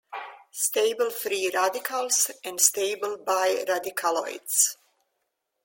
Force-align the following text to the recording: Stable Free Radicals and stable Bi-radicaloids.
Stable 0.49 1.11
Free 1.11 1.51
Radicals 1.53 2.31
and 2.43 2.59
stable 2.59 3.17
Bi-radicaloids. 3.19 4.77